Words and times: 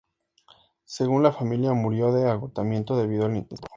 Según 0.87 1.21
la 1.21 1.31
familia 1.31 1.73
murió 1.73 2.11
de 2.11 2.27
agotamiento 2.27 2.97
debido 2.97 3.25
al 3.27 3.35
intenso 3.35 3.61
trabajo. 3.65 3.69